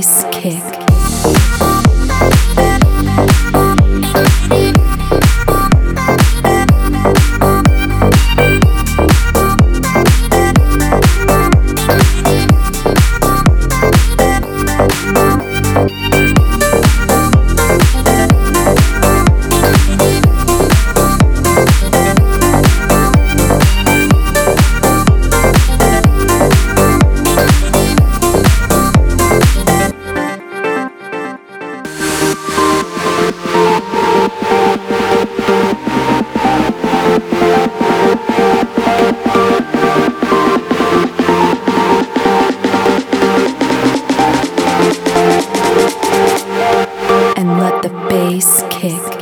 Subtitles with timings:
[0.00, 0.62] kick.
[47.82, 49.17] The bass kick.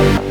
[0.00, 0.29] Bye.